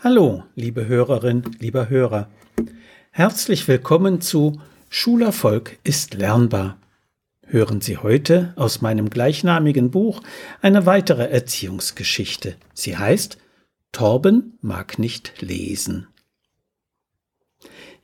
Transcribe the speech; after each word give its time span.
Hallo, 0.00 0.44
liebe 0.54 0.86
Hörerin, 0.86 1.42
lieber 1.58 1.88
Hörer. 1.88 2.30
Herzlich 3.10 3.66
willkommen 3.66 4.20
zu 4.20 4.60
Schulerfolg 4.88 5.76
ist 5.82 6.14
lernbar. 6.14 6.78
Hören 7.44 7.80
Sie 7.80 7.96
heute 7.96 8.52
aus 8.54 8.80
meinem 8.80 9.10
gleichnamigen 9.10 9.90
Buch 9.90 10.22
eine 10.62 10.86
weitere 10.86 11.24
Erziehungsgeschichte. 11.24 12.54
Sie 12.74 12.96
heißt 12.96 13.38
Torben 13.90 14.56
mag 14.60 15.00
nicht 15.00 15.42
lesen. 15.42 16.06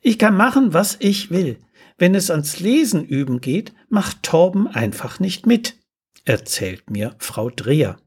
Ich 0.01 0.19
kann 0.19 0.37
machen, 0.37 0.75
was 0.75 0.97
ich 0.99 1.31
will. 1.31 1.59
Wenn 1.97 2.17
es 2.17 2.29
ans 2.29 2.59
Lesen 2.59 3.05
üben 3.05 3.41
geht, 3.41 3.73
macht 3.89 4.25
Torben 4.25 4.67
einfach 4.67 5.21
nicht 5.21 5.47
mit, 5.47 5.77
erzählt 6.25 6.91
mir 6.91 7.15
Frau 7.19 7.51
Dreher. 7.51 7.99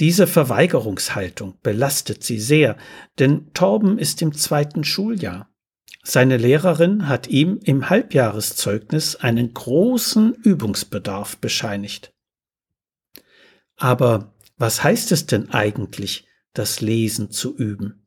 Diese 0.00 0.26
Verweigerungshaltung 0.26 1.58
belastet 1.62 2.24
sie 2.24 2.40
sehr, 2.40 2.78
denn 3.18 3.52
Torben 3.52 3.98
ist 3.98 4.22
im 4.22 4.32
zweiten 4.32 4.82
Schuljahr. 4.82 5.50
Seine 6.02 6.38
Lehrerin 6.38 7.06
hat 7.06 7.28
ihm 7.28 7.60
im 7.62 7.90
Halbjahreszeugnis 7.90 9.16
einen 9.16 9.52
großen 9.52 10.34
Übungsbedarf 10.34 11.36
bescheinigt. 11.36 12.14
Aber 13.76 14.32
was 14.56 14.82
heißt 14.82 15.12
es 15.12 15.26
denn 15.26 15.50
eigentlich, 15.50 16.26
das 16.54 16.80
Lesen 16.80 17.30
zu 17.30 17.54
üben? 17.54 18.06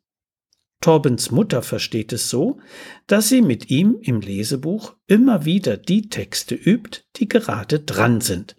Torbens 0.82 1.30
Mutter 1.30 1.62
versteht 1.62 2.12
es 2.12 2.30
so, 2.30 2.60
dass 3.06 3.30
sie 3.30 3.42
mit 3.42 3.70
ihm 3.70 3.98
im 4.02 4.20
Lesebuch 4.20 4.96
immer 5.06 5.46
wieder 5.46 5.78
die 5.78 6.10
Texte 6.10 6.56
übt, 6.56 7.04
die 7.16 7.30
gerade 7.30 7.80
dran 7.80 8.20
sind, 8.20 8.56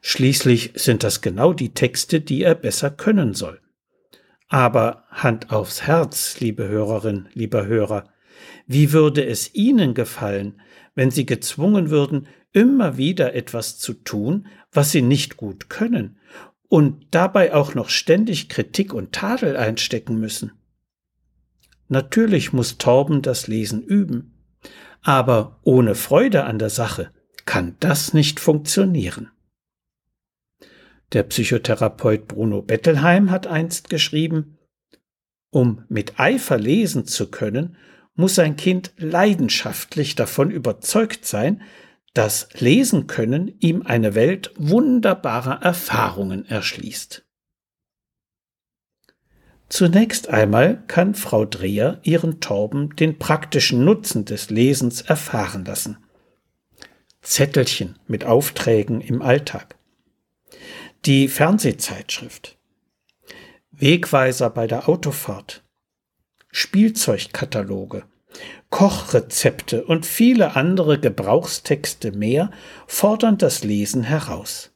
Schließlich 0.00 0.72
sind 0.74 1.02
das 1.04 1.20
genau 1.20 1.52
die 1.52 1.74
Texte, 1.74 2.20
die 2.20 2.42
er 2.42 2.54
besser 2.54 2.90
können 2.90 3.34
soll. 3.34 3.60
Aber 4.48 5.04
Hand 5.10 5.50
aufs 5.50 5.82
Herz, 5.82 6.40
liebe 6.40 6.68
Hörerin, 6.68 7.28
lieber 7.34 7.66
Hörer, 7.66 8.08
wie 8.66 8.92
würde 8.92 9.24
es 9.24 9.54
Ihnen 9.54 9.94
gefallen, 9.94 10.60
wenn 10.94 11.10
Sie 11.10 11.26
gezwungen 11.26 11.90
würden, 11.90 12.28
immer 12.52 12.96
wieder 12.96 13.34
etwas 13.34 13.78
zu 13.78 13.92
tun, 13.92 14.46
was 14.72 14.92
Sie 14.92 15.02
nicht 15.02 15.36
gut 15.36 15.68
können, 15.68 16.18
und 16.68 17.06
dabei 17.10 17.54
auch 17.54 17.74
noch 17.74 17.88
ständig 17.88 18.48
Kritik 18.48 18.92
und 18.92 19.12
Tadel 19.12 19.56
einstecken 19.56 20.18
müssen? 20.18 20.52
Natürlich 21.88 22.52
muss 22.52 22.78
Torben 22.78 23.22
das 23.22 23.48
Lesen 23.48 23.82
üben, 23.82 24.34
aber 25.02 25.58
ohne 25.62 25.94
Freude 25.94 26.44
an 26.44 26.58
der 26.58 26.70
Sache 26.70 27.10
kann 27.46 27.76
das 27.80 28.12
nicht 28.12 28.40
funktionieren. 28.40 29.30
Der 31.12 31.22
Psychotherapeut 31.22 32.28
Bruno 32.28 32.60
Bettelheim 32.60 33.30
hat 33.30 33.46
einst 33.46 33.88
geschrieben, 33.88 34.58
um 35.50 35.84
mit 35.88 36.20
Eifer 36.20 36.58
lesen 36.58 37.06
zu 37.06 37.30
können, 37.30 37.76
muss 38.14 38.38
ein 38.38 38.56
Kind 38.56 38.92
leidenschaftlich 38.98 40.14
davon 40.14 40.50
überzeugt 40.50 41.24
sein, 41.24 41.62
dass 42.12 42.48
Lesen 42.58 43.06
können 43.06 43.56
ihm 43.60 43.82
eine 43.82 44.14
Welt 44.14 44.52
wunderbarer 44.56 45.62
Erfahrungen 45.62 46.44
erschließt. 46.44 47.24
Zunächst 49.68 50.28
einmal 50.28 50.82
kann 50.86 51.14
Frau 51.14 51.44
Dreher 51.44 52.00
ihren 52.02 52.40
Torben 52.40 52.96
den 52.96 53.18
praktischen 53.18 53.84
Nutzen 53.84 54.24
des 54.24 54.50
Lesens 54.50 55.02
erfahren 55.02 55.64
lassen. 55.64 55.98
Zettelchen 57.20 57.98
mit 58.06 58.24
Aufträgen 58.24 59.00
im 59.00 59.22
Alltag 59.22 59.77
die 61.04 61.28
Fernsehzeitschrift, 61.28 62.58
Wegweiser 63.70 64.50
bei 64.50 64.66
der 64.66 64.88
Autofahrt, 64.88 65.62
Spielzeugkataloge, 66.50 68.04
Kochrezepte 68.70 69.84
und 69.84 70.04
viele 70.04 70.56
andere 70.56 70.98
Gebrauchstexte 70.98 72.12
mehr 72.12 72.50
fordern 72.86 73.38
das 73.38 73.64
Lesen 73.64 74.02
heraus. 74.02 74.72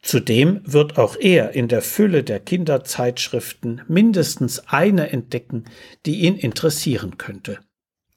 Zudem 0.00 0.60
wird 0.64 0.98
auch 0.98 1.16
er 1.16 1.52
in 1.52 1.68
der 1.68 1.82
Fülle 1.82 2.24
der 2.24 2.40
Kinderzeitschriften 2.40 3.82
mindestens 3.88 4.68
eine 4.68 5.10
entdecken, 5.10 5.64
die 6.06 6.20
ihn 6.20 6.36
interessieren 6.36 7.18
könnte. 7.18 7.60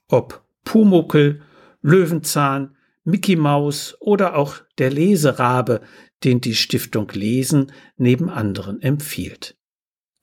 Ob 0.07 0.43
Pumuckel, 0.63 1.41
Löwenzahn, 1.81 2.76
Mickey 3.07 3.35
Maus 3.37 3.95
oder 4.01 4.35
auch 4.35 4.57
der 4.79 4.89
Leserabe, 4.89 5.79
den 6.25 6.41
die 6.41 6.55
Stiftung 6.55 7.09
Lesen 7.13 7.71
neben 7.95 8.29
anderen 8.29 8.81
empfiehlt. 8.81 9.55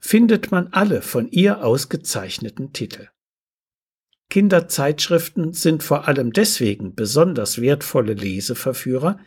findet 0.00 0.50
man 0.50 0.66
alle 0.72 1.00
von 1.00 1.28
ihr 1.28 1.62
ausgezeichneten 1.62 2.72
Titel. 2.72 3.06
Kinderzeitschriften 4.28 5.52
sind 5.52 5.84
vor 5.84 6.08
allem 6.08 6.32
deswegen 6.32 6.96
besonders 6.96 7.60
wertvolle 7.60 8.14
Leseverführer, 8.14 9.20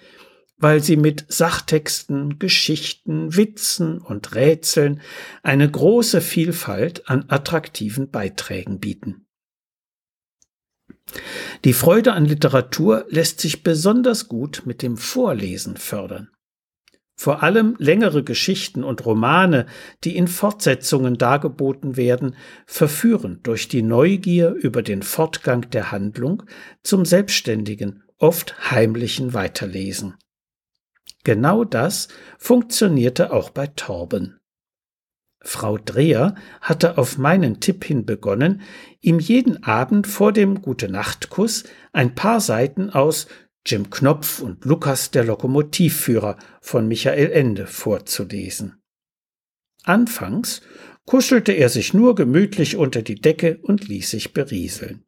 weil 0.59 0.83
sie 0.83 0.97
mit 0.97 1.25
Sachtexten, 1.29 2.37
Geschichten, 2.37 3.35
Witzen 3.35 3.99
und 3.99 4.35
Rätseln 4.35 5.01
eine 5.41 5.69
große 5.69 6.21
Vielfalt 6.21 7.09
an 7.09 7.25
attraktiven 7.27 8.09
Beiträgen 8.09 8.79
bieten. 8.79 9.25
Die 11.65 11.73
Freude 11.73 12.13
an 12.13 12.25
Literatur 12.25 13.05
lässt 13.09 13.39
sich 13.39 13.63
besonders 13.63 14.27
gut 14.27 14.63
mit 14.65 14.81
dem 14.81 14.97
Vorlesen 14.97 15.77
fördern. 15.77 16.29
Vor 17.15 17.43
allem 17.43 17.75
längere 17.79 18.23
Geschichten 18.23 18.81
und 18.81 19.05
Romane, 19.05 19.65
die 20.05 20.15
in 20.15 20.29
Fortsetzungen 20.29 21.17
dargeboten 21.17 21.97
werden, 21.97 22.35
verführen 22.65 23.41
durch 23.43 23.67
die 23.67 23.81
Neugier 23.81 24.51
über 24.51 24.81
den 24.83 25.01
Fortgang 25.01 25.69
der 25.71 25.91
Handlung 25.91 26.43
zum 26.81 27.03
selbstständigen, 27.03 28.03
oft 28.19 28.71
heimlichen 28.71 29.33
Weiterlesen. 29.33 30.15
Genau 31.23 31.63
das 31.63 32.07
funktionierte 32.37 33.31
auch 33.31 33.49
bei 33.49 33.67
Torben. 33.67 34.39
Frau 35.41 35.77
Dreher 35.77 36.35
hatte 36.61 36.97
auf 36.97 37.17
meinen 37.17 37.59
Tipp 37.59 37.85
hin 37.85 38.05
begonnen, 38.05 38.61
ihm 38.99 39.19
jeden 39.19 39.63
Abend 39.63 40.05
vor 40.05 40.33
dem 40.33 40.61
Gute-Nacht-Kuss 40.61 41.63
ein 41.93 42.13
paar 42.13 42.41
Seiten 42.41 42.89
aus 42.89 43.27
Jim 43.65 43.89
Knopf 43.89 44.41
und 44.41 44.65
Lukas 44.65 45.11
der 45.11 45.23
Lokomotivführer 45.23 46.37
von 46.61 46.87
Michael 46.87 47.31
Ende 47.31 47.67
vorzulesen. 47.67 48.81
Anfangs 49.83 50.61
kuschelte 51.05 51.53
er 51.53 51.69
sich 51.69 51.93
nur 51.93 52.15
gemütlich 52.15 52.75
unter 52.75 53.01
die 53.01 53.19
Decke 53.19 53.59
und 53.61 53.87
ließ 53.87 54.11
sich 54.11 54.33
berieseln. 54.33 55.05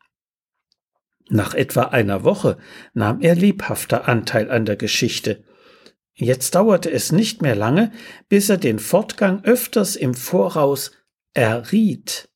Nach 1.29 1.53
etwa 1.53 1.83
einer 1.83 2.23
Woche 2.23 2.57
nahm 2.93 3.21
er 3.21 3.35
lebhafter 3.35 4.07
Anteil 4.07 4.49
an 4.49 4.65
der 4.65 4.75
Geschichte, 4.75 5.43
Jetzt 6.13 6.55
dauerte 6.55 6.91
es 6.91 7.11
nicht 7.11 7.41
mehr 7.41 7.55
lange, 7.55 7.91
bis 8.29 8.49
er 8.49 8.57
den 8.57 8.79
Fortgang 8.79 9.43
öfters 9.43 9.95
im 9.95 10.13
Voraus 10.13 10.91
erriet. 11.33 12.29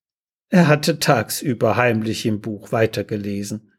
Er 0.50 0.68
hatte 0.68 1.00
tagsüber 1.00 1.75
heimlich 1.75 2.25
im 2.25 2.41
Buch 2.41 2.72
weitergelesen. 2.72 3.74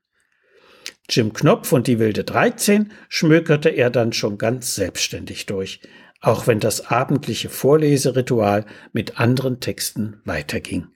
Jim 1.08 1.32
Knopf 1.32 1.72
und 1.72 1.86
die 1.86 1.98
wilde 1.98 2.24
13 2.24 2.92
schmökerte 3.08 3.70
er 3.70 3.90
dann 3.90 4.12
schon 4.12 4.38
ganz 4.38 4.74
selbstständig 4.74 5.46
durch, 5.46 5.80
auch 6.20 6.46
wenn 6.46 6.60
das 6.60 6.86
abendliche 6.86 7.48
Vorleseritual 7.48 8.66
mit 8.92 9.18
anderen 9.20 9.60
Texten 9.60 10.20
weiterging. 10.24 10.88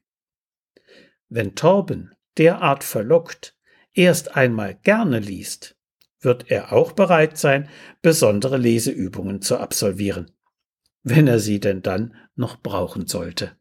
Wenn 1.29 1.55
Torben 1.55 2.13
derart 2.39 2.83
verlockt 2.83 3.57
erst 3.93 4.37
einmal 4.37 4.75
gerne 4.75 5.21
liest, 5.21 5.77
wird 6.21 6.51
er 6.51 6.73
auch 6.73 6.93
bereit 6.93 7.39
sein, 7.39 7.69
besondere 8.03 8.57
Leseübungen 8.57 9.43
zu 9.43 9.59
absolvieren, 9.59 10.31
wenn 11.03 11.27
er 11.27 11.39
sie 11.39 11.61
denn 11.61 11.83
dann 11.83 12.15
noch 12.35 12.63
brauchen 12.63 13.07
sollte. 13.07 13.57